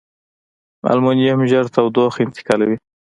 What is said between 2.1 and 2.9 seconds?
انتقالوي.